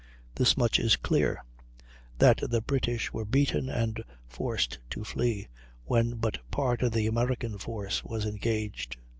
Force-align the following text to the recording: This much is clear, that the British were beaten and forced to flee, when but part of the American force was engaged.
This 0.33 0.57
much 0.57 0.79
is 0.79 0.95
clear, 0.95 1.43
that 2.17 2.39
the 2.49 2.59
British 2.63 3.13
were 3.13 3.23
beaten 3.23 3.69
and 3.69 4.03
forced 4.27 4.79
to 4.89 5.03
flee, 5.03 5.47
when 5.85 6.15
but 6.15 6.39
part 6.49 6.81
of 6.81 6.91
the 6.93 7.05
American 7.05 7.59
force 7.59 8.03
was 8.03 8.25
engaged. 8.25 8.97